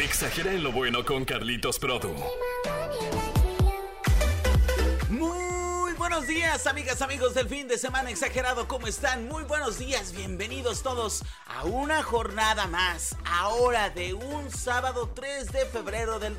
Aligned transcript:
Exagera 0.00 0.52
en 0.52 0.62
lo 0.62 0.72
bueno 0.72 1.04
con 1.04 1.26
Carlitos 1.26 1.78
Produ. 1.78 2.14
Muy 5.10 5.92
buenos 5.98 6.26
días, 6.26 6.66
amigas, 6.66 7.02
amigos 7.02 7.34
del 7.34 7.48
fin 7.48 7.68
de 7.68 7.76
semana 7.76 8.08
exagerado. 8.08 8.66
¿Cómo 8.66 8.86
están? 8.86 9.28
Muy 9.28 9.42
buenos 9.44 9.78
días. 9.78 10.12
Bienvenidos 10.12 10.82
todos 10.82 11.22
a 11.46 11.64
una 11.64 12.02
jornada 12.02 12.66
más. 12.66 13.14
Ahora 13.26 13.90
de 13.90 14.14
un 14.14 14.50
sábado 14.50 15.10
3 15.14 15.52
de 15.52 15.66
febrero 15.66 16.18
del 16.18 16.34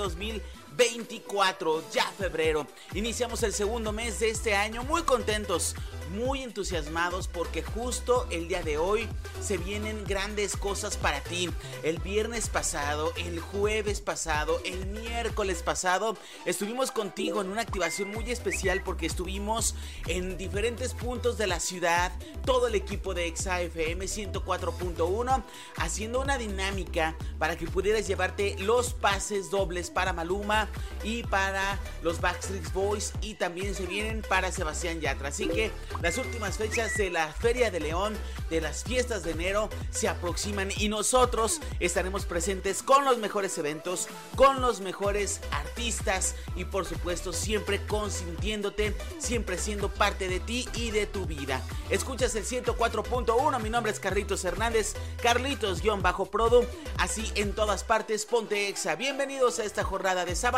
2024, 0.82 1.84
ya 1.94 2.06
febrero. 2.18 2.66
Iniciamos 2.96 3.44
el 3.44 3.54
segundo 3.54 3.92
mes 3.92 4.20
de 4.20 4.32
este 4.32 4.56
año 4.56 4.84
muy 4.84 5.04
contentos, 5.04 5.76
muy 6.12 6.42
entusiasmados 6.42 7.28
porque 7.28 7.62
justo 7.62 8.28
el 8.32 8.48
día 8.48 8.64
de 8.64 8.80
hoy 8.80 9.08
se 9.42 9.58
vienen 9.58 10.04
grandes 10.06 10.58
cosas 10.58 10.98
para 10.98 11.22
ti. 11.22 11.50
El 11.84 12.00
viernes 12.00 12.50
pasado, 12.50 13.14
el 13.16 13.40
jueves 13.40 14.02
pasado, 14.02 14.60
el 14.66 14.88
miércoles 14.88 15.62
pasado 15.62 16.18
estuvimos 16.46 16.92
contigo 16.92 17.42
en 17.42 17.50
una 17.50 17.62
activación 17.62 18.10
muy 18.10 18.32
especial 18.32 18.82
porque 18.84 19.06
estuvimos 19.06 19.76
en 20.08 20.36
diferentes 20.36 20.96
puntos 20.96 21.38
de 21.38 21.46
la 21.46 21.60
ciudad, 21.60 22.12
todo 22.44 22.68
el 22.68 22.76
equipo 22.76 23.14
de 23.14 23.28
ExaFM 23.28 24.06
104.1 24.06 25.44
haciendo 25.78 26.22
una 26.22 26.40
dinámica 26.40 27.16
para 27.38 27.56
que 27.56 27.68
pudieras 27.68 28.08
llevarte 28.08 28.56
los 28.60 28.94
pases 28.94 29.52
dobles 29.52 29.92
para 29.92 30.12
Maluma 30.12 30.71
y 31.04 31.24
para 31.24 31.80
los 32.04 32.22
Backstreet 32.22 32.72
Boys 32.74 33.14
y 33.22 33.36
también 33.36 33.76
se 33.76 33.86
vienen 33.86 34.22
para 34.28 34.52
Sebastián 34.52 35.02
Yatra. 35.02 35.30
Así 35.30 35.48
que 35.48 35.72
las 36.02 36.18
últimas 36.18 36.58
fechas 36.58 36.96
de 36.96 37.10
la 37.10 37.28
Feria 37.28 37.72
de 37.72 37.80
León, 37.80 38.16
de 38.50 38.62
las 38.62 38.84
fiestas 38.84 39.24
de 39.24 39.32
enero, 39.32 39.70
se 39.90 40.08
aproximan 40.08 40.70
y 40.78 40.90
nosotros 40.90 41.60
estaremos 41.80 42.26
presentes 42.26 42.84
con 42.84 43.06
los 43.06 43.18
mejores 43.18 43.58
eventos, 43.58 44.08
con 44.36 44.62
los 44.62 44.82
mejores 44.82 45.42
artistas 45.52 46.36
y 46.56 46.66
por 46.66 46.86
supuesto 46.86 47.34
siempre 47.34 47.86
consintiéndote, 47.86 48.96
siempre 49.20 49.58
siendo 49.58 49.90
parte 49.90 50.28
de 50.28 50.40
ti 50.40 50.68
y 50.76 50.92
de 50.92 51.08
tu 51.08 51.26
vida. 51.26 51.62
Escuchas 51.90 52.36
el 52.36 52.46
104.1, 52.46 53.60
mi 53.62 53.70
nombre 53.70 53.92
es 53.92 54.00
Carlitos 54.00 54.46
Hernández, 54.46 54.94
Carlitos-Prodo, 55.22 56.66
así 56.98 57.32
en 57.36 57.54
todas 57.54 57.84
partes, 57.84 58.26
ponte 58.26 58.70
exa. 58.70 58.96
Bienvenidos 58.96 59.60
a 59.60 59.66
esta 59.66 59.84
jornada 59.84 60.26
de 60.26 60.36
sábado 60.36 60.51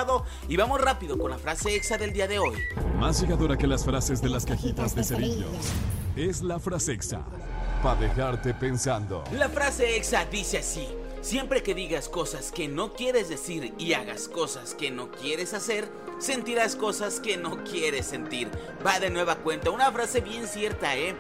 y 0.48 0.58
vamos 0.58 0.82
rápido 0.82 1.18
con 1.18 1.30
la 1.30 1.38
frase 1.38 1.76
exa 1.76 1.98
del 1.98 2.14
día 2.14 2.28
de 2.28 2.40
hoy. 2.40 2.58
Más 2.98 3.22
llegadora 3.22 3.58
que 3.58 3.68
las 3.68 3.86
frases 3.86 4.22
de 4.22 4.30
las 4.30 4.46
cajitas 4.46 4.96
de 4.96 5.04
cerillos 5.04 5.52
es 6.16 6.42
la 6.42 6.60
frase 6.60 6.94
exa. 6.94 7.22
Para 7.84 8.00
dejarte 8.00 8.54
pensando. 8.54 9.24
La 9.34 9.50
frase 9.50 9.96
exa 9.98 10.26
dice 10.26 10.60
así. 10.60 10.88
Siempre 11.22 11.64
que 11.64 11.76
digas 11.76 12.10
cosas 12.10 12.52
que 12.52 12.68
no 12.68 12.94
quieres 12.94 13.30
decir 13.30 13.74
y 13.78 13.94
hagas 13.94 14.28
cosas 14.28 14.74
que 14.74 14.90
no 14.92 15.12
quieres 15.12 15.54
hacer, 15.54 15.88
sentirás 16.20 16.76
cosas 16.76 17.20
que 17.20 17.38
no 17.38 17.64
quieres 17.64 18.08
sentir. 18.08 18.50
Va 18.86 19.00
de 19.00 19.10
nueva 19.10 19.36
cuenta, 19.36 19.70
una 19.70 19.92
frase 19.92 20.22
bien 20.22 20.48
cierta, 20.48 20.98
¿eh? 20.98 21.16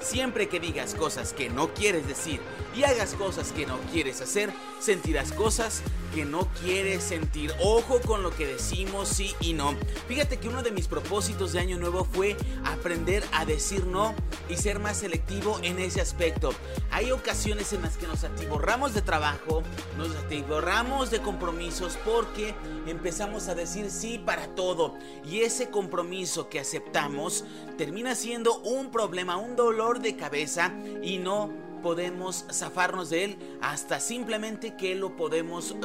Siempre 0.00 0.48
que 0.48 0.60
digas 0.60 0.94
cosas 0.94 1.32
que 1.32 1.48
no 1.48 1.72
quieres 1.74 2.06
decir 2.06 2.40
y 2.76 2.84
hagas 2.84 3.14
cosas 3.14 3.52
que 3.52 3.66
no 3.66 3.78
quieres 3.92 4.20
hacer, 4.20 4.52
sentirás 4.80 5.32
cosas 5.32 5.82
que 6.14 6.24
no 6.24 6.48
quieres 6.62 7.02
sentir. 7.02 7.52
Ojo 7.60 8.00
con 8.00 8.22
lo 8.22 8.30
que 8.30 8.46
decimos 8.46 9.08
sí 9.08 9.34
y 9.40 9.54
no. 9.54 9.74
Fíjate 10.08 10.38
que 10.38 10.48
uno 10.48 10.62
de 10.62 10.70
mis 10.70 10.88
propósitos 10.88 11.52
de 11.52 11.60
año 11.60 11.78
nuevo 11.78 12.04
fue 12.04 12.36
aprender 12.64 13.24
a 13.32 13.44
decir 13.44 13.86
no 13.86 14.14
y 14.48 14.56
ser 14.56 14.78
más 14.78 14.98
selectivo 14.98 15.58
en 15.62 15.78
ese 15.78 16.00
aspecto. 16.00 16.52
Hay 16.90 17.10
ocasiones 17.10 17.72
en 17.72 17.82
las 17.82 17.96
que 17.96 18.06
nos 18.06 18.24
atiborramos 18.24 18.94
de 18.94 19.02
trabajo, 19.02 19.62
nos 19.96 20.14
atiborramos 20.16 21.10
de 21.10 21.20
compromisos 21.20 21.98
porque 22.04 22.54
empezamos 22.86 23.48
a 23.48 23.54
decir 23.54 23.90
sí 23.90 24.18
para 24.18 24.48
todo 24.48 24.94
y 25.24 25.40
ese 25.40 25.70
compromiso 25.70 26.48
que 26.48 26.60
aceptamos 26.60 27.44
termina 27.76 28.14
siendo 28.14 28.58
un 28.60 28.90
problema, 28.90 29.36
un 29.36 29.56
dolor 29.56 29.85
de 29.94 30.16
cabeza 30.16 30.72
y 31.02 31.18
no 31.18 31.50
podemos 31.82 32.44
zafarnos 32.50 33.10
de 33.10 33.24
él 33.24 33.58
hasta 33.60 34.00
simplemente 34.00 34.74
que 34.74 34.96
lo 34.96 35.14
podemos, 35.14 35.76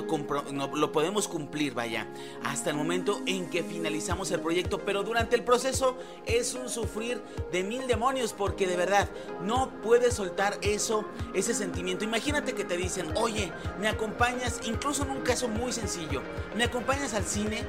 lo 0.73 0.91
podemos 0.91 1.27
cumplir, 1.27 1.75
vaya, 1.75 2.07
hasta 2.43 2.71
el 2.71 2.75
momento 2.75 3.21
en 3.27 3.49
que 3.51 3.61
finalizamos 3.61 4.31
el 4.31 4.39
proyecto, 4.39 4.79
pero 4.79 5.03
durante 5.03 5.35
el 5.35 5.43
proceso 5.43 5.97
es 6.25 6.55
un 6.55 6.69
sufrir 6.69 7.21
de 7.51 7.63
mil 7.63 7.85
demonios 7.85 8.33
porque 8.33 8.65
de 8.65 8.77
verdad 8.77 9.09
no 9.43 9.69
puedes 9.83 10.15
soltar 10.15 10.57
eso, 10.63 11.05
ese 11.35 11.53
sentimiento. 11.53 12.03
Imagínate 12.03 12.53
que 12.53 12.65
te 12.65 12.77
dicen, 12.77 13.15
oye, 13.15 13.51
me 13.79 13.87
acompañas, 13.87 14.61
incluso 14.65 15.03
en 15.03 15.11
un 15.11 15.21
caso 15.21 15.47
muy 15.47 15.71
sencillo, 15.71 16.23
me 16.55 16.63
acompañas 16.63 17.13
al 17.13 17.25
cine 17.25 17.63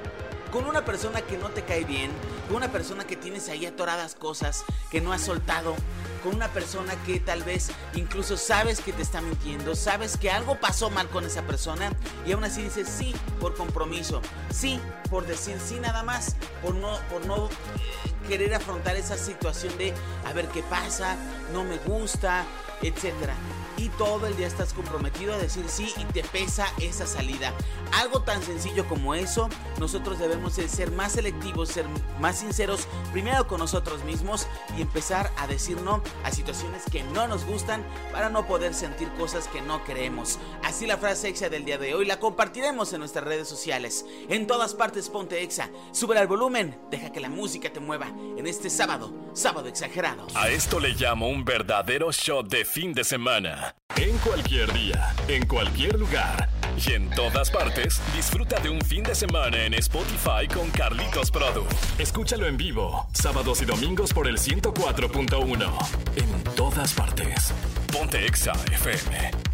con 0.52 0.66
una 0.66 0.84
persona 0.84 1.22
que 1.22 1.38
no 1.38 1.48
te 1.48 1.62
cae 1.62 1.84
bien, 1.84 2.10
con 2.46 2.58
una 2.58 2.70
persona 2.70 3.04
que 3.06 3.16
tienes 3.16 3.48
ahí 3.48 3.64
atoradas 3.64 4.14
cosas 4.14 4.64
que 4.90 5.00
no 5.00 5.12
has 5.12 5.22
soltado, 5.22 5.74
con 6.22 6.34
una 6.34 6.48
persona 6.48 6.94
que 7.06 7.18
tal 7.18 7.42
vez 7.42 7.70
incluso 7.94 8.36
sabes 8.36 8.80
que 8.80 8.92
te 8.92 9.02
está 9.02 9.22
mintiendo, 9.22 9.74
sabes 9.74 10.18
que 10.18 10.30
algo 10.30 10.60
pasó 10.60 10.90
mal 10.90 11.08
con 11.08 11.24
esa 11.24 11.42
persona 11.42 11.90
y 12.26 12.32
aún 12.32 12.44
así 12.44 12.62
dices 12.62 12.86
sí 12.86 13.14
por 13.40 13.56
compromiso, 13.56 14.20
sí 14.52 14.78
por 15.10 15.26
decir 15.26 15.58
sí 15.58 15.80
nada 15.80 16.02
más, 16.02 16.36
por 16.62 16.74
no, 16.74 16.98
por 17.10 17.24
no 17.26 17.46
eh, 17.46 18.28
querer 18.28 18.54
afrontar 18.54 18.96
esa 18.96 19.16
situación 19.16 19.76
de 19.78 19.94
a 20.26 20.32
ver 20.34 20.48
qué 20.48 20.62
pasa, 20.62 21.16
no 21.52 21.64
me 21.64 21.78
gusta, 21.78 22.44
etcétera 22.82 23.34
y 23.76 23.88
todo 23.90 24.26
el 24.26 24.36
día 24.36 24.46
estás 24.46 24.72
comprometido 24.72 25.34
a 25.34 25.38
decir 25.38 25.64
sí 25.68 25.92
y 25.96 26.04
te 26.04 26.22
pesa 26.22 26.66
esa 26.80 27.06
salida. 27.06 27.52
Algo 27.92 28.22
tan 28.22 28.42
sencillo 28.42 28.86
como 28.86 29.14
eso, 29.14 29.48
nosotros 29.78 30.18
debemos 30.18 30.54
ser 30.54 30.92
más 30.92 31.12
selectivos, 31.12 31.68
ser 31.68 31.86
más 32.20 32.38
sinceros 32.38 32.86
primero 33.12 33.46
con 33.46 33.58
nosotros 33.58 34.04
mismos 34.04 34.46
y 34.76 34.82
empezar 34.82 35.32
a 35.36 35.46
decir 35.46 35.80
no 35.80 36.02
a 36.24 36.30
situaciones 36.30 36.84
que 36.90 37.02
no 37.02 37.26
nos 37.26 37.44
gustan 37.44 37.84
para 38.12 38.30
no 38.30 38.46
poder 38.46 38.74
sentir 38.74 39.08
cosas 39.14 39.48
que 39.48 39.60
no 39.60 39.84
queremos. 39.84 40.38
Así 40.62 40.86
la 40.86 40.96
frase 40.96 41.28
exa 41.28 41.48
del 41.48 41.64
día 41.64 41.78
de 41.78 41.94
hoy 41.94 42.04
la 42.04 42.20
compartiremos 42.20 42.92
en 42.92 43.00
nuestras 43.00 43.24
redes 43.24 43.48
sociales. 43.48 44.06
En 44.28 44.46
todas 44.46 44.74
partes 44.74 45.08
ponte 45.08 45.42
exa, 45.42 45.70
sube 45.92 46.18
al 46.18 46.28
volumen, 46.28 46.78
deja 46.90 47.10
que 47.10 47.20
la 47.20 47.28
música 47.28 47.72
te 47.72 47.80
mueva 47.80 48.06
en 48.36 48.46
este 48.46 48.70
sábado, 48.70 49.12
sábado 49.32 49.68
exagerado. 49.68 50.26
A 50.34 50.48
esto 50.50 50.78
le 50.78 50.90
llamo 50.90 51.28
un 51.28 51.44
verdadero 51.44 52.12
shot 52.12 52.48
de 52.48 52.64
fin 52.72 52.94
de 52.94 53.04
semana. 53.04 53.74
En 53.96 54.16
cualquier 54.18 54.72
día, 54.72 55.14
en 55.28 55.46
cualquier 55.46 55.98
lugar 55.98 56.48
y 56.78 56.92
en 56.92 57.10
todas 57.10 57.50
partes, 57.50 58.00
disfruta 58.16 58.58
de 58.60 58.70
un 58.70 58.80
fin 58.80 59.02
de 59.02 59.14
semana 59.14 59.62
en 59.66 59.74
Spotify 59.74 60.48
con 60.52 60.70
Carlitos 60.70 61.30
Produ. 61.30 61.66
Escúchalo 61.98 62.46
en 62.46 62.56
vivo, 62.56 63.06
sábados 63.12 63.60
y 63.60 63.66
domingos 63.66 64.14
por 64.14 64.26
el 64.26 64.38
104.1. 64.38 65.70
En 66.16 66.44
todas 66.54 66.94
partes. 66.94 67.52
Ponte 67.92 68.24
Exa 68.24 68.52
FM. 68.72 69.51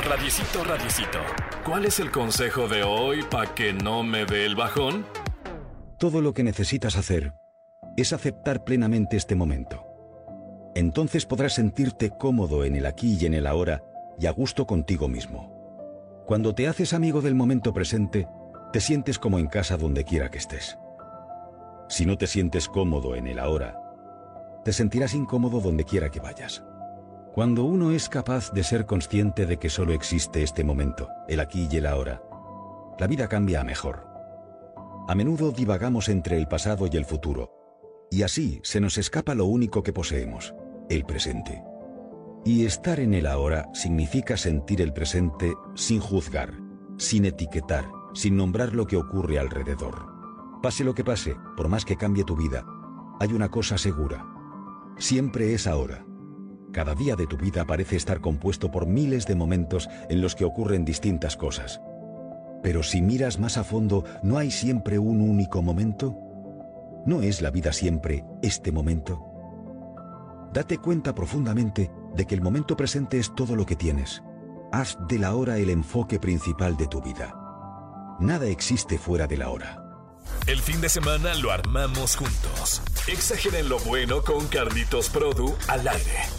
Radiecito, 0.07 0.63
radiecito. 0.63 1.19
¿Cuál 1.65 1.85
es 1.85 1.99
el 1.99 2.11
consejo 2.11 2.67
de 2.67 2.83
hoy 2.83 3.23
para 3.23 3.53
que 3.55 3.73
no 3.73 4.03
me 4.03 4.25
dé 4.25 4.45
el 4.45 4.55
bajón? 4.55 5.05
Todo 5.97 6.21
lo 6.21 6.33
que 6.33 6.43
necesitas 6.43 6.97
hacer 6.97 7.33
es 7.95 8.13
aceptar 8.13 8.63
plenamente 8.63 9.17
este 9.17 9.35
momento. 9.35 9.83
Entonces 10.75 11.25
podrás 11.25 11.55
sentirte 11.55 12.11
cómodo 12.11 12.63
en 12.63 12.75
el 12.75 12.85
aquí 12.85 13.17
y 13.19 13.25
en 13.25 13.33
el 13.33 13.47
ahora 13.47 13.83
y 14.19 14.27
a 14.27 14.31
gusto 14.31 14.67
contigo 14.67 15.07
mismo. 15.07 16.23
Cuando 16.27 16.53
te 16.53 16.67
haces 16.67 16.93
amigo 16.93 17.21
del 17.21 17.33
momento 17.33 17.73
presente, 17.73 18.27
te 18.71 18.81
sientes 18.81 19.17
como 19.17 19.39
en 19.39 19.47
casa 19.47 19.77
donde 19.77 20.03
quiera 20.03 20.29
que 20.29 20.37
estés. 20.37 20.77
Si 21.89 22.05
no 22.05 22.17
te 22.17 22.27
sientes 22.27 22.67
cómodo 22.67 23.15
en 23.15 23.25
el 23.25 23.39
ahora, 23.39 23.79
te 24.63 24.73
sentirás 24.73 25.15
incómodo 25.15 25.59
donde 25.59 25.85
quiera 25.85 26.09
que 26.09 26.19
vayas. 26.19 26.63
Cuando 27.37 27.65
uno 27.65 27.91
es 27.91 28.09
capaz 28.09 28.51
de 28.51 28.63
ser 28.63 28.87
consciente 28.87 29.45
de 29.45 29.57
que 29.57 29.69
solo 29.69 29.93
existe 29.93 30.41
este 30.41 30.63
momento, 30.63 31.07
el 31.27 31.39
aquí 31.39 31.67
y 31.71 31.77
el 31.77 31.85
ahora, 31.85 32.23
la 32.97 33.05
vida 33.05 33.27
cambia 33.27 33.61
a 33.61 33.63
mejor. 33.63 34.07
A 35.07 35.13
menudo 35.13 35.51
divagamos 35.51 36.09
entre 36.09 36.35
el 36.35 36.47
pasado 36.47 36.87
y 36.91 36.97
el 36.97 37.05
futuro, 37.05 37.51
y 38.09 38.23
así 38.23 38.59
se 38.63 38.79
nos 38.79 38.97
escapa 38.97 39.35
lo 39.35 39.45
único 39.45 39.83
que 39.83 39.93
poseemos, 39.93 40.55
el 40.89 41.05
presente. 41.05 41.61
Y 42.43 42.65
estar 42.65 42.99
en 42.99 43.13
el 43.13 43.27
ahora 43.27 43.69
significa 43.71 44.35
sentir 44.35 44.81
el 44.81 44.91
presente 44.91 45.53
sin 45.75 45.99
juzgar, 45.99 46.55
sin 46.97 47.23
etiquetar, 47.25 47.85
sin 48.15 48.35
nombrar 48.35 48.73
lo 48.73 48.87
que 48.87 48.97
ocurre 48.97 49.37
alrededor. 49.37 50.07
Pase 50.63 50.83
lo 50.83 50.95
que 50.95 51.03
pase, 51.03 51.35
por 51.55 51.69
más 51.69 51.85
que 51.85 51.97
cambie 51.97 52.23
tu 52.23 52.35
vida, 52.35 52.65
hay 53.19 53.31
una 53.31 53.49
cosa 53.49 53.77
segura. 53.77 54.25
Siempre 54.97 55.53
es 55.53 55.67
ahora. 55.67 56.06
Cada 56.73 56.95
día 56.95 57.15
de 57.15 57.27
tu 57.27 57.37
vida 57.37 57.65
parece 57.65 57.95
estar 57.95 58.19
compuesto 58.19 58.69
por 58.69 58.85
miles 58.85 59.25
de 59.25 59.35
momentos 59.35 59.89
en 60.09 60.21
los 60.21 60.35
que 60.35 60.45
ocurren 60.45 60.85
distintas 60.85 61.37
cosas. 61.37 61.81
Pero 62.61 62.83
si 62.83 63.01
miras 63.01 63.39
más 63.39 63.57
a 63.57 63.63
fondo, 63.63 64.03
¿no 64.23 64.37
hay 64.37 64.51
siempre 64.51 64.99
un 64.99 65.21
único 65.21 65.61
momento? 65.61 66.17
¿No 67.05 67.21
es 67.21 67.41
la 67.41 67.51
vida 67.51 67.71
siempre 67.71 68.25
este 68.41 68.71
momento? 68.71 69.23
Date 70.53 70.77
cuenta 70.77 71.13
profundamente 71.15 71.91
de 72.15 72.25
que 72.25 72.35
el 72.35 72.41
momento 72.41 72.75
presente 72.75 73.19
es 73.19 73.33
todo 73.33 73.55
lo 73.55 73.65
que 73.65 73.75
tienes. 73.75 74.23
Haz 74.71 74.97
de 75.07 75.19
la 75.19 75.35
hora 75.35 75.57
el 75.57 75.69
enfoque 75.69 76.19
principal 76.19 76.75
de 76.75 76.87
tu 76.87 77.01
vida. 77.01 77.33
Nada 78.19 78.47
existe 78.47 78.97
fuera 78.97 79.27
de 79.27 79.37
la 79.37 79.49
hora. 79.49 79.83
El 80.47 80.59
fin 80.59 80.81
de 80.81 80.89
semana 80.89 81.35
lo 81.35 81.51
armamos 81.51 82.15
juntos. 82.15 82.81
Exageren 83.07 83.69
lo 83.69 83.79
bueno 83.79 84.21
con 84.23 84.47
Carlitos 84.47 85.09
Produ 85.09 85.55
al 85.67 85.87
aire. 85.87 86.36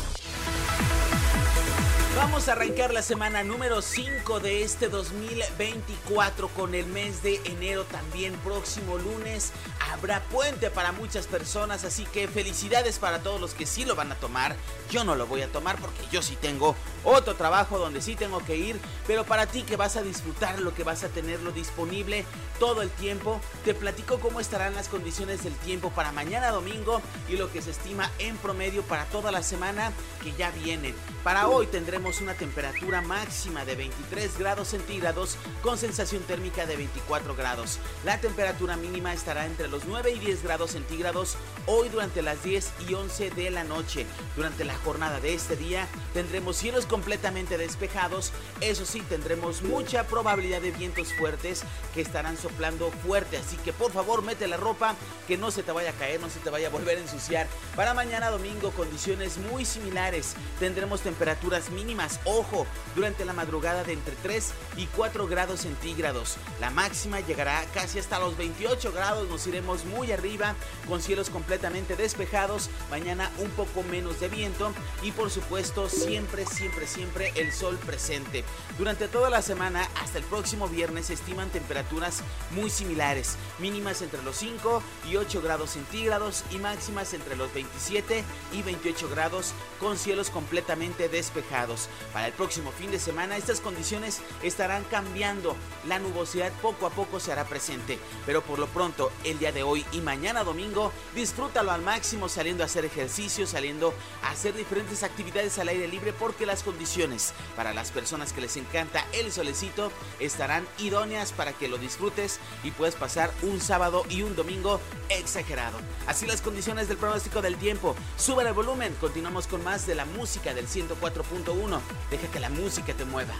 Vamos 2.19 2.49
a 2.49 2.53
arrancar 2.53 2.93
la 2.93 3.03
semana 3.03 3.44
número 3.44 3.81
5 3.81 4.41
de 4.41 4.65
este 4.65 4.88
2024 4.88 6.49
con 6.49 6.75
el 6.75 6.87
mes 6.87 7.23
de 7.23 7.41
enero 7.44 7.85
también 7.85 8.32
próximo 8.38 8.99
lunes. 8.99 9.53
Habrá 9.93 10.20
puente 10.25 10.69
para 10.69 10.91
muchas 10.91 11.29
personas, 11.29 11.85
así 11.85 12.05
que 12.06 12.26
felicidades 12.26 12.99
para 12.99 13.20
todos 13.20 13.41
los 13.41 13.55
que 13.55 13.67
sí 13.67 13.85
lo 13.85 13.94
van 13.94 14.11
a 14.11 14.17
tomar. 14.17 14.56
Yo 14.91 15.05
no 15.05 15.15
lo 15.15 15.29
voy 15.29 15.43
a 15.43 15.53
tomar 15.53 15.76
porque 15.76 16.03
yo 16.11 16.20
sí 16.20 16.37
tengo 16.41 16.75
otro 17.05 17.37
trabajo 17.37 17.79
donde 17.79 18.03
sí 18.03 18.17
tengo 18.17 18.44
que 18.44 18.56
ir, 18.56 18.81
pero 19.06 19.23
para 19.23 19.47
ti 19.47 19.62
que 19.62 19.76
vas 19.76 19.97
a 19.97 20.03
disfrutar 20.03 20.59
lo 20.59 20.75
que 20.75 20.82
vas 20.82 21.05
a 21.05 21.09
tenerlo 21.09 21.53
disponible 21.53 22.25
todo 22.59 22.82
el 22.82 22.91
tiempo, 22.91 23.41
te 23.65 23.75
platico 23.75 24.19
cómo 24.19 24.41
estarán 24.41 24.75
las 24.75 24.88
condiciones 24.88 25.44
del 25.44 25.55
tiempo 25.55 25.91
para 25.91 26.11
mañana 26.11 26.50
domingo 26.50 27.00
y 27.29 27.37
lo 27.37 27.53
que 27.53 27.62
se 27.62 27.70
estima 27.70 28.11
en 28.19 28.37
promedio 28.38 28.82
para 28.82 29.05
toda 29.05 29.31
la 29.31 29.44
semana 29.44 29.93
que 30.25 30.32
ya 30.32 30.50
viene. 30.50 30.94
Para 31.23 31.47
hoy 31.47 31.69
tendremos 31.69 32.07
una 32.08 32.32
temperatura 32.32 33.02
máxima 33.02 33.66
de 33.66 33.75
23 33.76 34.38
grados 34.38 34.69
centígrados 34.69 35.37
con 35.62 35.76
sensación 35.76 36.22
térmica 36.22 36.64
de 36.64 36.75
24 36.75 37.37
grados. 37.37 37.78
La 38.02 38.19
temperatura 38.19 38.78
mínima 38.78 39.12
estará 39.12 39.44
entre 39.44 39.69
los 39.69 39.84
9 39.84 40.12
y 40.12 40.19
10 40.19 40.43
grados 40.43 40.70
centígrados 40.70 41.37
hoy 41.66 41.90
durante 41.90 42.22
las 42.22 42.43
10 42.43 42.72
y 42.88 42.94
11 42.94 43.28
de 43.31 43.50
la 43.50 43.62
noche. 43.62 44.06
Durante 44.37 44.64
la 44.64 44.75
jornada 44.76 45.20
de 45.20 45.34
este 45.34 45.55
día 45.55 45.87
tendremos 46.14 46.56
cielos 46.56 46.87
completamente 46.87 47.58
despejados, 47.58 48.32
eso 48.62 48.87
sí 48.87 49.02
tendremos 49.02 49.60
mucha 49.60 50.05
probabilidad 50.05 50.62
de 50.62 50.70
vientos 50.70 51.12
fuertes 51.12 51.62
que 51.94 52.00
estarán 52.00 52.38
soplando 52.38 52.90
fuerte, 52.90 53.37
así 53.37 53.58
que 53.58 53.75
por 53.75 53.93
favor 53.93 54.22
mete 54.22 54.49
la 54.49 54.56
ropa 54.56 54.94
que 55.26 55.37
no 55.37 55.50
se 55.50 55.62
te 55.62 55.72
vaya 55.72 55.90
a 55.90 55.94
caer, 55.94 56.20
no 56.20 56.31
se 56.31 56.40
te 56.40 56.49
vaya 56.49 56.69
a 56.69 56.70
volver 56.70 56.96
a 56.96 57.02
ensuciar. 57.02 57.46
Para 57.76 57.93
mañana 57.93 58.31
domingo 58.31 58.70
condiciones 58.70 59.37
muy 59.37 59.66
similares, 59.66 60.34
tendremos 60.58 61.02
temperaturas 61.02 61.69
mínimas 61.69 61.88
ojo, 62.25 62.67
durante 62.94 63.25
la 63.25 63.32
madrugada 63.32 63.82
de 63.85 63.93
entre 63.94 64.14
3 64.17 64.52
y 64.76 64.87
4 64.87 65.26
grados 65.26 65.61
centígrados. 65.61 66.37
La 66.61 66.70
máxima 66.70 67.20
llegará 67.20 67.64
casi 67.73 67.99
hasta 67.99 68.19
los 68.19 68.37
28 68.37 68.93
grados, 68.93 69.29
nos 69.29 69.46
iremos 69.46 69.85
muy 69.85 70.12
arriba 70.12 70.55
con 70.87 71.00
cielos 71.00 71.31
completamente 71.31 71.96
despejados, 71.96 72.69
mañana 72.91 73.31
un 73.39 73.51
poco 73.51 73.82
menos 73.84 74.20
de 74.20 74.29
viento 74.29 74.72
y 75.03 75.13
por 75.13 75.31
supuesto 75.31 75.89
siempre, 75.89 76.44
siempre, 76.46 76.86
siempre 76.86 77.32
el 77.36 77.53
sol 77.53 77.79
presente. 77.79 78.44
Durante 78.77 79.08
toda 79.08 79.31
la 79.31 79.43
semana 79.43 79.89
hasta 80.03 80.19
el 80.19 80.24
próximo 80.24 80.69
viernes 80.69 81.06
se 81.06 81.15
estiman 81.15 81.48
temperaturas 81.51 82.22
muy 82.51 82.70
similares, 82.70 83.36
mínimas 83.58 84.03
entre 84.03 84.22
los 84.22 84.36
5 84.36 84.82
y 85.10 85.17
8 85.17 85.41
grados 85.41 85.70
centígrados 85.70 86.44
y 86.51 86.58
máximas 86.58 87.15
entre 87.15 87.36
los 87.36 87.53
27 87.55 88.24
y 88.53 88.63
28 88.63 89.08
grados 89.08 89.53
con 89.81 89.96
cielos 89.96 90.31
completamente 90.31 91.08
despejados. 91.08 91.78
Para 92.13 92.27
el 92.27 92.32
próximo 92.32 92.73
fin 92.73 92.91
de 92.91 92.99
semana 92.99 93.37
estas 93.37 93.61
condiciones 93.61 94.20
estarán 94.43 94.85
cambiando. 94.85 95.56
La 95.87 95.99
nubosidad 95.99 96.53
poco 96.63 96.87
a 96.87 96.91
poco 96.91 97.20
se 97.20 97.32
hará 97.32 97.44
presente. 97.44 97.99
Pero 98.27 98.43
por 98.43 98.58
lo 98.58 98.67
pronto, 98.67 99.13
el 99.25 99.39
día 99.39 99.53
de 99.53 99.63
hoy 99.63 99.85
y 99.93 100.01
mañana 100.01 100.44
domingo, 100.44 100.93
disfrútalo 101.15 101.70
al 101.70 101.82
máximo 101.82 102.29
saliendo 102.29 102.63
a 102.63 102.67
hacer 102.67 102.85
ejercicio, 102.85 103.47
saliendo 103.47 103.94
a 104.23 104.31
hacer 104.31 104.55
diferentes 104.55 105.03
actividades 105.03 105.58
al 105.58 105.69
aire 105.69 105.89
libre 105.89 106.13
porque 106.13 106.47
las 106.47 106.63
condiciones 106.63 107.32
para 107.56 107.75
las 107.75 107.91
personas 107.91 108.32
que 108.32 108.41
les 108.41 108.56
encanta 108.56 109.05
el 109.13 109.32
solecito 109.32 109.93
estarán 110.20 110.67
idóneas 110.79 111.32
para 111.32 111.53
que 111.53 111.69
lo 111.69 111.79
disfrutes 111.79 112.41
y 112.65 112.70
puedes 112.70 112.94
pasar 112.94 113.32
un 113.43 113.61
sábado 113.61 114.05
y 114.08 114.23
un 114.23 114.35
domingo 114.37 114.81
exagerado. 115.08 115.79
Así 116.06 116.27
las 116.27 116.41
condiciones 116.41 116.89
del 116.89 116.97
pronóstico 116.97 117.43
del 117.43 117.56
tiempo. 117.56 117.94
Suban 118.17 118.47
el 118.47 118.53
volumen, 118.53 118.94
continuamos 119.01 119.47
con 119.47 119.63
más 119.65 119.87
de 119.87 119.94
la 119.94 120.05
música 120.05 120.55
del 120.55 120.69
104.1 120.69 121.68
deja 122.10 122.29
que 122.29 122.41
la 122.41 122.48
música 122.51 122.94
te 122.94 123.05
mueva. 123.05 123.34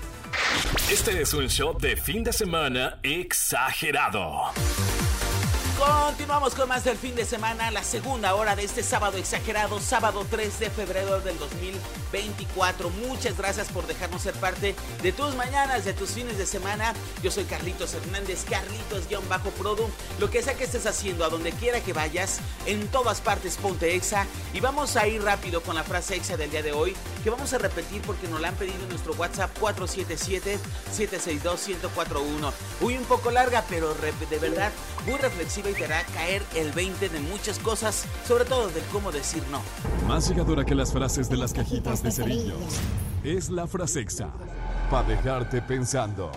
Este 0.90 1.23
es 1.23 1.35
un 1.35 1.49
show 1.49 1.76
de 1.78 1.97
fin 1.97 2.25
de 2.25 2.32
semana 2.32 2.99
exagerado. 3.02 4.52
Continuamos 5.78 6.54
con 6.56 6.68
más 6.68 6.82
del 6.82 6.97
fin 6.97 7.14
de 7.14 7.25
semana, 7.25 7.70
la 7.70 7.85
segunda 7.85 8.35
hora 8.35 8.56
de 8.56 8.64
este 8.64 8.82
sábado 8.82 9.16
exagerado, 9.16 9.78
sábado 9.78 10.26
3 10.28 10.58
de 10.58 10.70
febrero 10.70 11.20
del 11.20 11.38
2024. 11.38 12.90
Muchas 12.90 13.38
gracias 13.38 13.68
por 13.68 13.87
dejarnos 13.87 14.23
ser 14.23 14.35
parte 14.35 14.75
de 15.00 15.12
tus 15.12 15.37
mañanas, 15.37 15.85
de 15.85 15.92
tus 15.92 16.11
fines 16.11 16.37
de 16.37 16.47
semana. 16.47 16.94
Yo 17.23 17.30
soy 17.30 17.44
Carlitos 17.44 17.94
Hernández, 17.94 18.44
Carlitos-Produ. 18.47 19.88
Lo 20.18 20.28
que 20.28 20.42
sea 20.42 20.54
que 20.54 20.64
estés 20.64 20.87
haciendo, 20.87 21.25
a 21.25 21.28
donde 21.28 21.52
quiera 21.52 21.80
que 21.80 21.92
vayas, 21.92 22.40
en 22.66 22.88
todas 22.88 23.20
partes 23.20 23.56
ponte 23.56 23.94
exa. 23.94 24.26
Y 24.52 24.58
vamos 24.58 24.97
a 24.97 25.06
ir 25.06 25.23
rápido 25.23 25.62
con 25.62 25.76
la 25.76 25.85
frase 25.85 26.16
exa 26.16 26.37
del 26.37 26.50
día 26.50 26.64
de 26.64 26.73
hoy, 26.73 26.97
que 27.23 27.30
vamos 27.30 27.52
a 27.52 27.58
repetir 27.58 28.02
porque 28.02 28.26
nos 28.26 28.40
la 28.40 28.49
han 28.49 28.56
pedido 28.56 28.82
en 28.82 28.88
nuestro 28.88 29.14
WhatsApp 29.14 29.56
477-762-1041. 29.61 32.52
Uy, 32.80 32.97
un 32.97 33.04
poco 33.04 33.30
larga, 33.30 33.64
pero 33.68 33.94
de 33.94 34.38
verdad 34.40 34.73
muy 35.06 35.18
reflexiva 35.18 35.67
y 35.70 35.75
te 35.75 35.84
hará 35.84 36.04
caer 36.14 36.42
el 36.54 36.72
20 36.72 37.08
de 37.08 37.20
muchas 37.20 37.58
cosas, 37.58 38.04
sobre 38.26 38.44
todo 38.44 38.68
de 38.68 38.80
cómo 38.92 39.12
decir 39.12 39.42
no. 39.50 39.60
Más 40.06 40.28
llegadora 40.28 40.64
que 40.64 40.75
las 40.75 40.92
frases 40.92 41.28
de 41.28 41.37
las 41.37 41.52
cajitas 41.52 42.02
de 42.02 42.10
cerillos 42.10 42.80
es 43.25 43.50
la 43.50 43.66
frase 43.66 44.00
exa, 44.00 44.30
para 44.90 45.08
dejarte 45.08 45.60
pensando. 45.62 46.30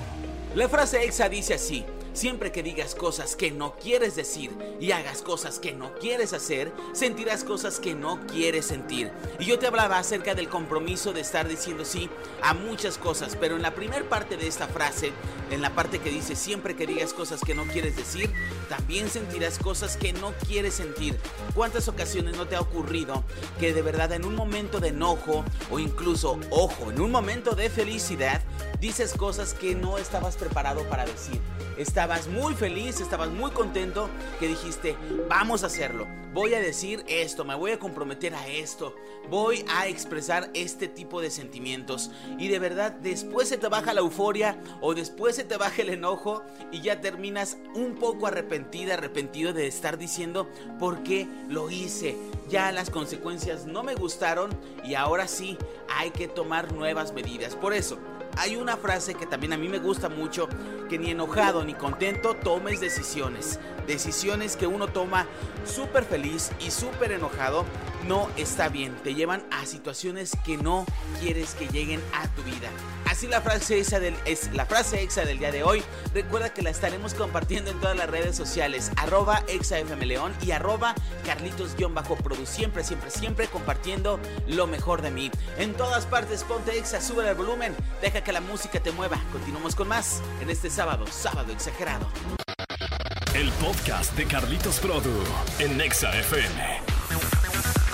La 0.56 0.68
frase 0.68 1.04
exa 1.04 1.30
dice 1.30 1.54
así. 1.54 1.86
Siempre 2.14 2.52
que 2.52 2.62
digas 2.62 2.94
cosas 2.94 3.38
que 3.38 3.52
no 3.52 3.76
quieres 3.76 4.16
decir 4.16 4.52
y 4.82 4.92
hagas 4.92 5.22
cosas 5.22 5.60
que 5.60 5.72
no 5.72 5.94
quieres 5.96 6.34
hacer, 6.34 6.74
sentirás 6.92 7.46
cosas 7.46 7.80
que 7.80 7.96
no 7.96 8.20
quieres 8.28 8.66
sentir. 8.66 9.12
Y 9.40 9.46
yo 9.46 9.58
te 9.58 9.68
hablaba 9.68 9.98
acerca 9.98 10.36
del 10.36 10.50
compromiso 10.50 11.14
de 11.14 11.22
estar 11.22 11.48
diciendo 11.48 11.86
sí 11.86 12.10
a 12.42 12.54
muchas 12.54 12.98
cosas, 12.98 13.38
pero 13.40 13.56
en 13.56 13.62
la 13.62 13.74
primera 13.76 14.08
parte 14.10 14.36
de 14.36 14.48
esta 14.48 14.68
frase, 14.68 15.14
en 15.52 15.62
la 15.62 15.74
parte 15.74 16.00
que 16.00 16.10
dice 16.10 16.36
siempre 16.36 16.76
que 16.76 16.86
digas 16.86 17.14
cosas 17.14 17.42
que 17.42 17.56
no 17.56 17.64
quieres 17.66 17.96
decir, 17.96 18.30
también 18.68 19.10
sentirás 19.10 19.58
cosas 19.58 19.96
que 19.96 20.12
no 20.12 20.34
quieres 20.48 20.74
sentir. 20.74 21.18
¿Cuántas 21.56 21.88
ocasiones 21.88 22.36
no 22.36 22.46
te 22.46 22.58
ha 22.58 22.62
ocurrido 22.62 23.24
que 23.60 23.74
de 23.74 23.82
verdad 23.82 24.12
en 24.12 24.26
un 24.26 24.36
momento 24.36 24.80
de 24.80 24.90
enojo 24.90 25.46
o 25.70 25.80
incluso, 25.80 26.40
ojo, 26.50 26.92
en 26.92 27.00
un 27.00 27.12
momento 27.12 27.56
de 27.56 27.70
felicidad, 27.70 28.42
dices 28.82 29.14
cosas 29.14 29.54
que 29.54 29.76
no 29.76 29.98
estabas 29.98 30.36
preparado 30.36 30.84
para 30.90 31.06
decir? 31.06 31.40
estabas 31.82 32.28
muy 32.28 32.54
feliz, 32.54 33.00
estabas 33.02 33.30
muy 33.30 33.52
contento, 33.52 34.10
que 34.40 34.48
dijiste, 34.48 34.96
vamos 35.28 35.64
a 35.64 35.68
hacerlo, 35.68 36.08
voy 36.34 36.54
a 36.54 36.60
decir 36.60 37.04
esto, 37.08 37.44
me 37.44 37.56
voy 37.56 37.72
a 37.72 37.80
comprometer 37.80 38.36
a 38.36 38.48
esto, 38.48 38.96
voy 39.30 39.66
a 39.68 39.88
expresar 39.88 40.50
este 40.54 40.88
tipo 40.88 41.22
de 41.22 41.32
sentimientos. 41.32 42.12
Y 42.38 42.48
de 42.48 42.60
verdad, 42.60 42.92
después 42.92 43.50
se 43.50 43.58
te 43.58 43.68
baja 43.68 43.94
la 43.94 44.02
euforia 44.02 44.62
o 44.82 44.94
después 44.94 45.36
se 45.36 45.44
te 45.44 45.58
baja 45.58 45.82
el 45.82 45.90
enojo 45.90 46.44
y 46.72 46.82
ya 46.82 47.02
terminas 47.02 47.58
un 47.74 47.96
poco 47.96 48.28
arrepentida, 48.28 48.94
arrepentido 48.94 49.54
de 49.54 49.68
estar 49.68 49.98
diciendo, 49.98 50.50
¿por 50.80 51.04
qué 51.04 51.28
lo 51.50 51.70
hice? 51.70 52.16
Ya 52.50 52.72
las 52.72 52.90
consecuencias 52.90 53.66
no 53.66 53.84
me 53.84 53.96
gustaron 53.96 54.52
y 54.84 54.96
ahora 54.96 55.28
sí 55.28 55.58
hay 55.90 56.12
que 56.12 56.28
tomar 56.28 56.74
nuevas 56.74 57.14
medidas. 57.14 57.56
Por 57.56 57.74
eso, 57.74 57.98
hay 58.38 58.56
una 58.56 58.78
frase 58.78 59.14
que 59.14 59.26
también 59.26 59.54
a 59.54 59.58
mí 59.58 59.70
me 59.70 59.80
gusta 59.80 60.10
mucho, 60.10 60.48
que 60.90 60.98
ni 60.98 61.12
enojado 61.12 61.64
ni 61.64 61.74
contento 61.74 62.36
tomes 62.36 62.80
decisiones. 62.80 63.60
Decisiones 63.88 64.56
que 64.56 64.68
uno 64.68 64.88
toma 64.88 65.28
súper 65.66 66.04
feliz 66.04 66.52
y 66.60 66.72
súper 66.72 67.12
enojado 67.12 67.66
no 68.08 68.30
está 68.38 68.70
bien. 68.70 68.96
Te 69.04 69.16
llevan 69.16 69.44
a 69.52 69.66
situaciones 69.66 70.32
que 70.46 70.58
no 70.58 70.86
quieres 71.20 71.56
que 71.56 71.68
lleguen 71.68 72.02
a 72.14 72.28
tu 72.36 72.44
vida. 72.44 72.70
Así 73.12 73.28
la 73.28 73.42
frase 73.42 73.84
del, 74.00 74.16
es 74.24 74.54
la 74.54 74.66
frase 74.66 75.02
exa 75.02 75.26
del 75.26 75.38
día 75.38 75.52
de 75.52 75.64
hoy. 75.64 75.84
Recuerda 76.14 76.54
que 76.54 76.62
la 76.62 76.70
estaremos 76.70 77.14
compartiendo 77.14 77.70
en 77.70 77.78
todas 77.82 77.98
las 77.98 78.10
redes 78.10 78.38
sociales. 78.38 78.90
Arroba 78.96 79.44
exafmleón 79.50 80.34
y 80.42 80.52
arroba 80.52 80.96
carlitos-produ. 81.26 82.46
Siempre, 82.46 82.86
siempre, 82.86 83.12
siempre 83.12 83.48
compartiendo 83.48 84.18
lo 84.48 84.66
mejor 84.66 85.02
de 85.02 85.12
mí. 85.12 85.30
En 85.58 85.74
todas 85.74 86.06
partes 86.06 86.46
ponte 86.46 86.78
exa, 86.78 87.02
sube 87.02 87.28
el 87.28 87.36
volumen. 87.36 87.76
Deja 88.02 88.24
que 88.24 88.32
la 88.32 88.40
música 88.40 88.80
te 88.80 88.94
mueva. 88.94 89.22
Continuamos 89.34 89.76
con 89.76 89.90
más 89.90 90.22
en 90.40 90.50
este 90.50 90.70
sábado, 90.70 91.06
sábado 91.06 91.52
exagerado. 91.52 92.08
El 93.36 93.52
podcast 93.52 94.16
de 94.16 94.26
Carlitos 94.26 94.80
Produ 94.80 95.12
en 95.60 95.82
Exa 95.82 96.18
FM. 96.18 96.91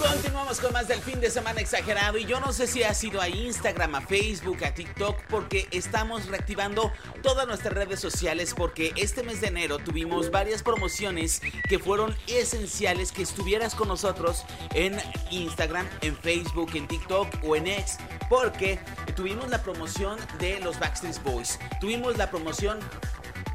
Continuamos 0.10 0.60
con 0.62 0.72
más 0.72 0.88
del 0.88 1.02
fin 1.02 1.20
de 1.20 1.30
semana 1.30 1.60
exagerado 1.60 2.18
y 2.18 2.26
yo 2.26 2.40
no 2.40 2.54
sé 2.54 2.66
si 2.66 2.82
ha 2.82 2.94
sido 2.94 3.20
a 3.20 3.28
Instagram, 3.28 3.96
a 3.96 4.02
Facebook, 4.02 4.64
a 4.64 4.74
TikTok 4.74 5.22
porque 5.30 5.68
estamos 5.72 6.28
reactivando 6.28 6.94
todas 7.22 7.46
nuestras 7.46 7.74
redes 7.74 8.00
sociales 8.00 8.54
porque 8.56 8.94
este 8.96 9.24
mes 9.24 9.42
de 9.42 9.48
enero 9.48 9.80
tuvimos 9.80 10.32
varias 10.32 10.64
promociones 10.64 11.42
que 11.68 11.78
fueron 11.78 12.16
esenciales 12.28 13.12
que 13.12 13.24
estuvieras 13.24 13.76
con 13.76 13.90
nosotros 13.90 14.46
en 14.74 14.98
Instagram, 15.30 15.88
en 16.02 16.16
Facebook, 16.16 16.72
en 16.76 16.88
TikTok 16.88 17.28
o 17.44 17.58
en 17.58 17.68
X 17.68 17.98
porque 18.30 18.80
tuvimos 19.16 19.50
la 19.50 19.62
promoción 19.62 20.18
de 20.40 20.60
los 20.62 20.80
Backstreet 20.80 21.22
Boys, 21.24 21.60
tuvimos 21.82 22.18
la 22.18 22.30
promoción 22.30 22.80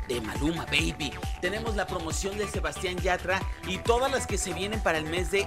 de 0.08 0.20
Maluma 0.20 0.64
Baby. 0.66 1.12
Tenemos 1.40 1.76
la 1.76 1.86
promoción 1.86 2.36
de 2.38 2.48
Sebastián 2.48 2.96
Yatra 2.98 3.40
y 3.66 3.78
todas 3.78 4.10
las 4.10 4.26
que 4.26 4.38
se 4.38 4.52
vienen 4.52 4.80
para 4.80 4.98
el 4.98 5.04
mes 5.04 5.30
de, 5.30 5.46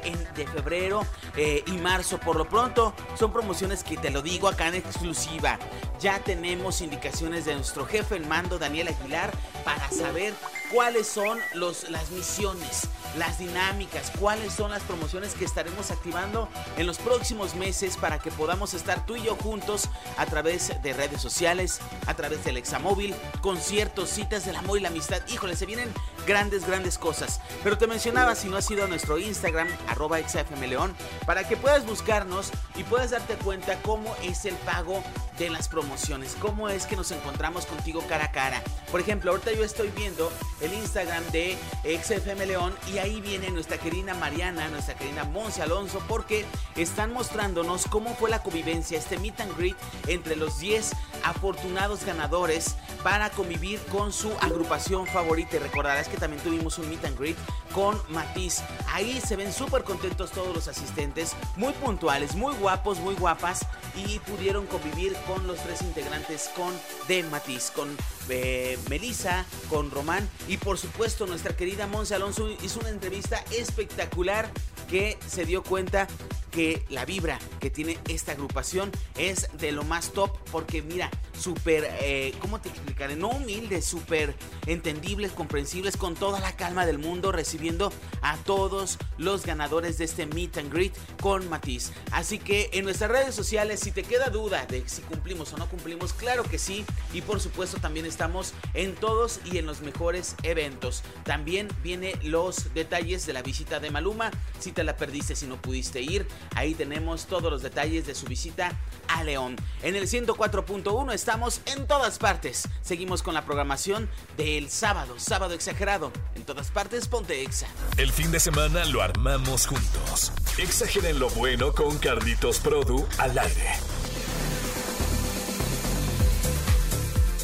febrero 0.54 1.06
eh, 1.36 1.64
y 1.66 1.74
marzo. 1.74 2.20
Por 2.20 2.36
lo 2.36 2.48
pronto, 2.48 2.94
son 3.18 3.32
promociones 3.32 3.84
que 3.84 3.98
te 3.98 4.10
lo 4.10 4.22
digo 4.22 4.48
acá 4.48 4.68
en 4.68 4.76
exclusiva. 4.76 5.60
Ya 6.00 6.20
tenemos 6.20 6.82
indicaciones 6.82 7.46
de 7.46 7.56
nuestro 7.56 7.86
jefe, 7.86 8.16
el 8.16 8.28
mando 8.28 8.60
Daniel 8.60 8.90
Aguilar, 8.90 9.32
para 9.64 9.90
saber 9.90 10.34
cuáles 10.72 11.08
son 11.08 11.40
los, 11.54 11.90
las 11.90 12.12
misiones, 12.12 12.88
las 13.18 13.40
dinámicas, 13.40 14.12
cuáles 14.20 14.54
son 14.54 14.72
las 14.72 14.84
promociones 14.84 15.34
que 15.34 15.46
estaremos 15.46 15.92
activando 15.92 16.50
en 16.78 16.88
los 16.88 16.98
próximos 16.98 17.56
meses 17.56 17.98
para 17.98 18.20
que 18.20 18.32
podamos 18.32 18.74
estar 18.74 19.06
tú 19.06 19.16
y 19.16 19.24
yo 19.24 19.36
juntos 19.36 19.90
a 20.18 20.26
través 20.26 20.82
de 20.82 20.94
redes 20.94 21.22
sociales, 21.22 21.80
a 22.08 22.14
través 22.16 22.44
del 22.44 22.58
examóvil, 22.58 23.16
conciertos, 23.42 24.10
citas 24.10 24.46
del 24.46 24.56
amor 24.56 24.78
y 24.78 24.82
la 24.82 24.90
amistad. 24.90 25.22
Híjole, 25.28 25.56
se 25.56 25.66
vienen 25.66 25.92
grandes, 26.25 26.65
grandes 26.65 26.98
cosas. 26.98 27.39
Pero 27.63 27.77
te 27.77 27.88
mencionaba, 27.88 28.36
si 28.36 28.50
no 28.50 28.58
has 28.58 28.70
ido 28.70 28.84
a 28.84 28.88
nuestro 28.88 29.17
Instagram, 29.17 29.67
arroba 29.88 30.20
exafmleón, 30.20 30.96
para 31.25 31.48
que 31.48 31.58
puedas 31.58 31.86
buscarnos 31.86 32.51
y 32.75 32.84
puedas 32.84 33.12
darte 33.12 33.36
cuenta 33.36 33.82
cómo 33.82 34.15
es 34.24 34.46
el 34.46 34.55
pago 34.55 35.03
de 35.38 35.50
las 35.50 35.67
promociones, 35.67 36.36
cómo 36.39 36.70
es 36.70 36.86
que 36.86 36.96
nos 36.96 37.12
encontramos 37.12 37.65
contigo 37.65 38.03
cara 38.08 38.25
a 38.25 38.32
cara. 38.32 38.62
Por 38.91 39.01
ejemplo, 39.01 39.32
ahorita 39.32 39.51
yo 39.51 39.63
estoy 39.63 39.89
viendo 39.89 40.32
el 40.62 40.74
Instagram 40.74 41.24
de 41.32 41.58
XFM 41.84 42.46
León 42.46 42.74
y 42.91 43.00
ahí 43.00 43.20
viene 43.20 43.51
nuestra 43.51 43.77
querida 43.77 44.13
Mariana, 44.13 44.70
nuestra 44.70 44.96
querida 44.96 45.25
Monse 45.25 45.62
Alonso, 45.62 46.01
porque 46.08 46.46
están 46.75 47.12
mostrándonos 47.12 47.86
cómo 47.89 48.15
fue 48.15 48.29
la 48.29 48.41
convivencia, 48.41 48.98
este 48.98 49.17
meet 49.17 49.39
and 49.41 49.58
greet 49.58 49.75
entre 50.08 50.36
los 50.36 50.60
10 50.60 50.91
afortunados 51.25 52.05
ganadores 52.05 52.75
para 53.03 53.29
convivir 53.29 53.79
con 53.91 54.13
su 54.13 54.32
agrupación 54.39 55.05
favorita. 55.08 55.58
Y 55.58 55.60
recordarás 55.60 56.08
que 56.08 56.17
también 56.17 56.41
tuvimos 56.41 56.77
un 56.77 56.89
meet 56.89 57.03
and 57.03 57.20
greet 57.20 57.38
con 57.74 58.00
Matiz. 58.10 58.62
Ahí 58.94 59.20
se 59.20 59.36
ven 59.36 59.51
súper 59.51 59.84
contentos 59.84 60.32
todos 60.32 60.55
los 60.55 60.67
asistentes, 60.67 61.36
muy 61.58 61.74
puntuales, 61.74 62.36
muy 62.36 62.55
guapos, 62.55 63.00
muy 63.00 63.15
guapas 63.15 63.65
y 63.96 64.20
pudieron 64.20 64.65
convivir 64.67 65.15
con 65.27 65.46
los 65.48 65.60
tres 65.60 65.82
integrantes 65.82 66.50
con 66.55 66.74
de 67.08 67.24
Matiz, 67.24 67.72
con 67.72 67.89
eh, 68.29 68.77
Melissa, 68.89 69.46
con 69.70 69.91
Román 69.91 70.27
y 70.48 70.58
por 70.58 70.77
supuesto 70.77 71.25
nuestra 71.25 71.55
querida 71.55 71.88
Monse 71.88 72.15
Alonso 72.15 72.50
hizo 72.63 72.79
una 72.79 72.89
entrevista 72.89 73.44
espectacular 73.51 74.50
que 74.89 75.17
se 75.27 75.46
dio 75.46 75.63
cuenta 75.63 76.08
que 76.56 76.86
la 76.90 77.04
vibra 77.04 77.38
que 77.60 77.70
tiene 77.70 77.98
esta 78.08 78.32
agrupación 78.32 78.90
es 79.18 79.50
de 79.58 79.74
lo 79.74 79.84
más 79.84 80.14
top 80.14 80.32
porque 80.54 80.82
mira, 80.82 81.12
súper, 81.38 81.86
eh, 82.00 82.34
¿cómo 82.40 82.62
te 82.62 82.70
explicaré? 82.70 83.18
No 83.18 83.28
humildes, 83.28 83.84
súper 83.84 84.34
entendibles, 84.66 85.34
comprensibles, 85.34 85.98
con 85.98 86.16
toda 86.16 86.40
la 86.40 86.56
calma 86.56 86.86
del 86.86 86.98
mundo, 86.98 87.34
recibiendo 87.34 87.92
a 88.22 88.38
todos 88.38 88.98
los 89.18 89.46
ganadores 89.46 89.98
de 89.98 90.06
este 90.06 90.28
meet 90.28 90.58
and 90.58 90.72
greet 90.72 90.94
con 91.22 91.50
Matiz. 91.50 91.92
Así 92.12 92.40
que 92.40 92.70
en 92.72 92.86
nuestras 92.86 93.12
redes 93.12 93.36
sociales, 93.36 93.82
si 93.82 93.92
te 93.92 94.04
queda 94.04 94.30
duda 94.30 94.66
de 94.66 94.88
si 94.88 95.02
cumplimos 95.02 95.52
o 95.52 95.58
no 95.58 95.68
cumplimos, 95.68 96.14
claro 96.14 96.44
que 96.44 96.58
sí. 96.58 96.86
Y 97.14 97.22
por 97.22 97.42
supuesto 97.42 97.80
también 97.80 98.06
estamos 98.06 98.54
en 98.74 98.96
todos 98.96 99.42
y 99.44 99.58
en 99.58 99.66
los 99.66 99.82
mejores 99.82 100.36
eventos. 100.44 101.04
También 101.26 101.68
vienen 101.84 102.18
los 102.24 102.74
detalles 102.74 103.26
de 103.26 103.34
la 103.34 103.42
visita 103.42 103.82
de 103.82 103.92
Maluma. 103.92 104.32
Si 104.66 104.72
te 104.72 104.84
la 104.84 104.98
perdiste, 104.98 105.36
si 105.36 105.46
no 105.46 105.62
pudiste 105.62 106.02
ir, 106.02 106.28
ahí 106.56 106.74
tenemos 106.74 107.28
todos 107.28 107.52
los 107.52 107.62
detalles 107.62 108.08
de 108.08 108.16
su 108.16 108.26
visita 108.26 108.72
a 109.08 109.24
León. 109.24 109.58
En 109.84 109.96
el 109.96 110.08
104.1 110.08 111.14
estamos 111.14 111.62
en 111.68 111.86
todas 111.86 112.18
partes. 112.18 112.68
Seguimos 112.82 113.22
con 113.22 113.36
la 113.36 113.46
programación 113.46 114.10
del 114.38 114.72
sábado, 114.72 115.20
sábado 115.20 115.54
exagerado. 115.54 116.12
En 116.34 116.46
todas 116.46 116.72
partes, 116.72 117.08
ponte 117.08 117.44
exa. 117.44 117.68
El 117.98 118.12
fin 118.12 118.32
de 118.32 118.40
semana 118.40 118.86
lo 118.86 119.04
armamos 119.04 119.68
juntos. 119.68 120.32
Exageren 120.58 121.20
lo 121.20 121.30
bueno 121.30 121.72
con 121.72 122.00
Carlitos 122.00 122.58
Produ 122.58 123.08
al 123.20 123.38
aire. 123.38 123.70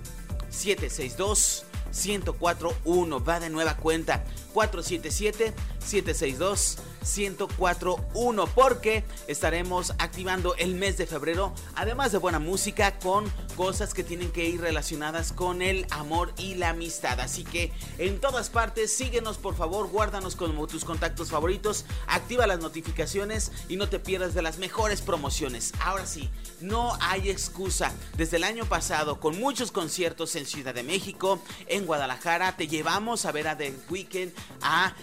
762 0.50 1.67
1041 1.92 3.24
va 3.24 3.40
de 3.40 3.50
nueva 3.50 3.78
cuenta. 3.78 4.24
477 4.54 5.54
762 5.80 6.78
1041 7.16 8.48
porque 8.48 9.04
estaremos 9.28 9.92
activando 10.00 10.56
el 10.56 10.76
mes 10.76 10.98
de 10.98 11.08
febrero, 11.08 11.54
además 11.76 12.12
de 12.12 12.18
buena 12.18 12.40
música, 12.40 13.00
con 13.00 13.32
cosas 13.56 13.94
que 13.94 14.04
tienen 14.04 14.32
que 14.32 14.46
ir 14.46 14.62
relacionadas 14.62 15.32
con 15.32 15.62
el 15.62 15.88
amor 15.90 16.34
y 16.38 16.56
la 16.56 16.70
amistad. 16.70 17.20
Así 17.20 17.44
que 17.44 17.72
en 17.98 18.20
todas 18.20 18.50
partes, 18.50 18.96
síguenos 18.96 19.38
por 19.38 19.56
favor, 19.56 19.88
guárdanos 19.88 20.36
como 20.36 20.68
tus 20.68 20.86
contactos 20.86 21.30
favoritos, 21.30 21.86
activa 22.08 22.48
las 22.48 22.60
notificaciones 22.60 23.52
y 23.70 23.78
no 23.78 23.90
te 23.90 24.00
pierdas 24.00 24.34
de 24.34 24.42
las 24.42 24.58
mejores 24.58 25.02
promociones. 25.02 25.74
Ahora 25.80 26.06
sí, 26.06 26.30
no 26.62 26.98
hay 27.02 27.30
excusa. 27.30 27.94
Desde 28.18 28.38
el 28.38 28.44
año 28.44 28.66
pasado, 28.66 29.20
con 29.20 29.40
muchos 29.40 29.72
conciertos 29.72 30.36
en 30.36 30.46
Ciudad 30.46 30.74
de 30.74 30.84
México, 30.84 31.40
en 31.68 31.86
Guadalajara, 31.86 32.56
te 32.58 32.68
llevamos 32.68 33.26
a 33.26 33.32
ver 33.32 33.48
a 33.48 33.58
The 33.58 33.74
Weeknd, 33.90 34.32
a 34.62 34.94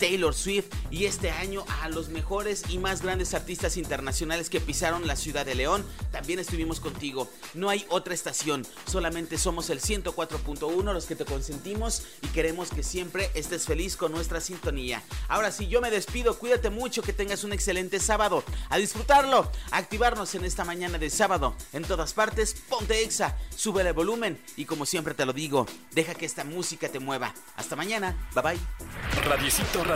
Taylor 0.00 0.34
Swift 0.34 0.66
y 0.90 1.04
este 1.04 1.30
año 1.30 1.64
a 1.82 1.88
los 1.90 2.08
mejores 2.08 2.64
y 2.68 2.78
más 2.78 3.02
grandes 3.02 3.34
artistas 3.34 3.76
internacionales 3.76 4.48
que 4.48 4.58
pisaron 4.58 5.06
la 5.06 5.14
ciudad 5.14 5.44
de 5.44 5.54
León. 5.54 5.84
También 6.10 6.38
estuvimos 6.38 6.80
contigo. 6.80 7.30
No 7.54 7.68
hay 7.68 7.84
otra 7.90 8.14
estación, 8.14 8.66
solamente 8.86 9.38
somos 9.38 9.68
el 9.70 9.80
104.1 9.80 10.92
los 10.92 11.04
que 11.04 11.16
te 11.16 11.26
consentimos 11.26 12.02
y 12.22 12.28
queremos 12.28 12.70
que 12.70 12.82
siempre 12.82 13.30
estés 13.34 13.66
feliz 13.66 13.96
con 13.96 14.10
nuestra 14.10 14.40
sintonía. 14.40 15.02
Ahora 15.28 15.52
sí, 15.52 15.68
yo 15.68 15.80
me 15.80 15.90
despido, 15.90 16.38
cuídate 16.38 16.70
mucho, 16.70 17.02
que 17.02 17.12
tengas 17.12 17.44
un 17.44 17.52
excelente 17.52 18.00
sábado. 18.00 18.42
A 18.70 18.78
disfrutarlo, 18.78 19.52
activarnos 19.70 20.34
en 20.34 20.46
esta 20.46 20.64
mañana 20.64 20.96
de 20.98 21.10
sábado. 21.10 21.54
En 21.74 21.84
todas 21.84 22.14
partes, 22.14 22.56
ponte 22.68 23.02
exa, 23.02 23.36
sube 23.54 23.82
el 23.82 23.92
volumen 23.92 24.40
y 24.56 24.64
como 24.64 24.86
siempre 24.86 25.12
te 25.12 25.26
lo 25.26 25.34
digo, 25.34 25.66
deja 25.92 26.14
que 26.14 26.24
esta 26.24 26.44
música 26.44 26.88
te 26.88 27.00
mueva. 27.00 27.34
Hasta 27.56 27.76
mañana, 27.76 28.16
bye 28.34 28.42
bye. 28.42 29.89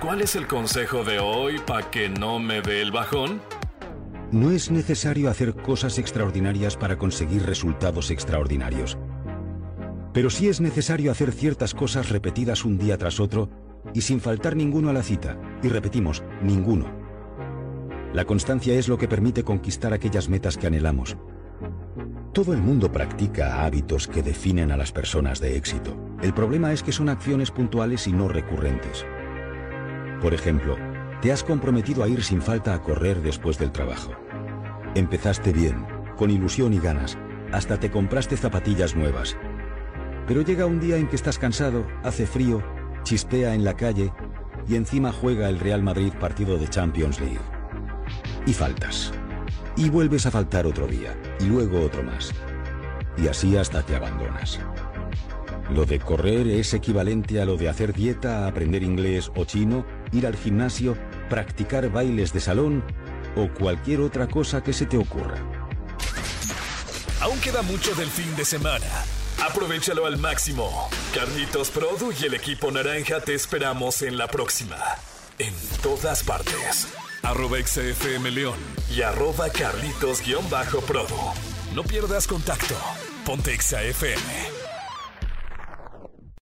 ¿Cuál 0.00 0.20
es 0.20 0.34
el 0.34 0.48
consejo 0.48 1.04
de 1.04 1.20
hoy 1.20 1.60
para 1.64 1.90
que 1.90 2.08
no 2.08 2.40
me 2.40 2.60
dé 2.60 2.82
el 2.82 2.90
bajón? 2.90 3.40
No 4.32 4.50
es 4.50 4.70
necesario 4.70 5.30
hacer 5.30 5.54
cosas 5.54 5.98
extraordinarias 5.98 6.76
para 6.76 6.98
conseguir 6.98 7.44
resultados 7.44 8.10
extraordinarios. 8.10 8.98
Pero 10.12 10.28
sí 10.28 10.48
es 10.48 10.60
necesario 10.60 11.12
hacer 11.12 11.30
ciertas 11.30 11.72
cosas 11.72 12.08
repetidas 12.08 12.64
un 12.64 12.78
día 12.78 12.98
tras 12.98 13.20
otro 13.20 13.48
y 13.94 14.00
sin 14.00 14.20
faltar 14.20 14.56
ninguno 14.56 14.90
a 14.90 14.92
la 14.92 15.04
cita. 15.04 15.38
Y 15.62 15.68
repetimos, 15.68 16.24
ninguno. 16.42 16.86
La 18.12 18.24
constancia 18.24 18.74
es 18.74 18.88
lo 18.88 18.98
que 18.98 19.06
permite 19.06 19.44
conquistar 19.44 19.92
aquellas 19.92 20.28
metas 20.28 20.56
que 20.56 20.66
anhelamos. 20.66 21.16
Todo 22.32 22.52
el 22.52 22.60
mundo 22.60 22.90
practica 22.90 23.64
hábitos 23.64 24.08
que 24.08 24.22
definen 24.22 24.72
a 24.72 24.76
las 24.76 24.90
personas 24.90 25.40
de 25.40 25.56
éxito. 25.56 26.05
El 26.22 26.32
problema 26.32 26.72
es 26.72 26.82
que 26.82 26.92
son 26.92 27.08
acciones 27.08 27.50
puntuales 27.50 28.06
y 28.06 28.12
no 28.12 28.28
recurrentes. 28.28 29.06
Por 30.20 30.34
ejemplo, 30.34 30.76
te 31.20 31.32
has 31.32 31.44
comprometido 31.44 32.02
a 32.02 32.08
ir 32.08 32.22
sin 32.22 32.40
falta 32.40 32.74
a 32.74 32.82
correr 32.82 33.22
después 33.22 33.58
del 33.58 33.72
trabajo. 33.72 34.12
Empezaste 34.94 35.52
bien, 35.52 35.86
con 36.16 36.30
ilusión 36.30 36.72
y 36.72 36.78
ganas, 36.78 37.18
hasta 37.52 37.78
te 37.78 37.90
compraste 37.90 38.36
zapatillas 38.36 38.96
nuevas. 38.96 39.36
Pero 40.26 40.42
llega 40.42 40.66
un 40.66 40.80
día 40.80 40.96
en 40.96 41.08
que 41.08 41.16
estás 41.16 41.38
cansado, 41.38 41.86
hace 42.02 42.26
frío, 42.26 42.62
chispea 43.02 43.54
en 43.54 43.64
la 43.64 43.74
calle 43.74 44.12
y 44.68 44.74
encima 44.74 45.12
juega 45.12 45.48
el 45.48 45.60
Real 45.60 45.82
Madrid 45.82 46.12
partido 46.18 46.58
de 46.58 46.68
Champions 46.68 47.20
League. 47.20 47.38
Y 48.46 48.52
faltas 48.52 49.12
y 49.76 49.90
vuelves 49.90 50.26
a 50.26 50.30
faltar 50.30 50.66
otro 50.66 50.86
día, 50.86 51.14
y 51.38 51.44
luego 51.44 51.80
otro 51.82 52.02
más. 52.02 52.32
Y 53.18 53.28
así 53.28 53.56
hasta 53.56 53.82
te 53.82 53.94
abandonas. 53.94 54.58
Lo 55.70 55.84
de 55.84 55.98
correr 55.98 56.46
es 56.46 56.74
equivalente 56.74 57.40
a 57.40 57.44
lo 57.44 57.56
de 57.56 57.68
hacer 57.68 57.92
dieta, 57.92 58.46
aprender 58.46 58.82
inglés 58.82 59.30
o 59.34 59.44
chino, 59.44 59.84
ir 60.12 60.26
al 60.26 60.36
gimnasio, 60.36 60.96
practicar 61.28 61.90
bailes 61.90 62.32
de 62.32 62.40
salón 62.40 62.84
o 63.34 63.48
cualquier 63.48 64.00
otra 64.00 64.28
cosa 64.28 64.62
que 64.62 64.72
se 64.72 64.86
te 64.86 64.96
ocurra. 64.96 65.36
Aún 67.20 67.38
queda 67.40 67.62
mucho 67.62 67.94
del 67.94 68.08
fin 68.08 68.34
de 68.36 68.44
semana. 68.44 68.86
Aprovechalo 69.44 70.06
al 70.06 70.18
máximo. 70.18 70.88
Carlitos 71.14 71.70
Produ 71.70 72.12
y 72.18 72.26
el 72.26 72.34
equipo 72.34 72.70
naranja 72.70 73.20
te 73.20 73.34
esperamos 73.34 74.02
en 74.02 74.16
la 74.16 74.28
próxima. 74.28 74.76
En 75.38 75.52
todas 75.82 76.22
partes 76.22 76.88
arroba 77.26 77.58
XFM 77.58 78.30
León 78.30 78.58
y 78.94 79.02
arroba 79.02 79.48
Carlitos-Prodo. 79.50 81.34
No 81.74 81.82
pierdas 81.82 82.26
contacto. 82.26 82.76
Ponte 83.24 83.56
XFM. 83.60 84.55